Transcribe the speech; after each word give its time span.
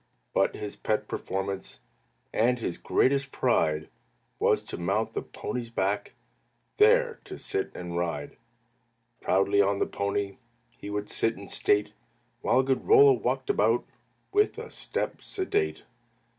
But 0.33 0.55
his 0.55 0.75
pet 0.75 1.07
performance, 1.07 1.79
And 2.33 2.57
his 2.57 2.79
greatest 2.79 3.31
pride, 3.31 3.87
Was 4.39 4.63
to 4.63 4.77
mount 4.79 5.13
the 5.13 5.21
pony's 5.21 5.69
back, 5.69 6.15
There 6.77 7.19
to 7.25 7.37
sit 7.37 7.71
and 7.75 7.95
ride. 7.95 8.35
Proudly 9.19 9.61
on 9.61 9.77
the 9.77 9.85
pony 9.85 10.37
He 10.71 10.89
would 10.89 11.07
sit 11.07 11.37
in 11.37 11.47
state, 11.47 11.93
While 12.41 12.63
good 12.63 12.87
Rollo 12.87 13.13
walked 13.13 13.51
about 13.51 13.85
With 14.31 14.57
a 14.57 14.71
step 14.71 15.21
sedate. 15.21 15.83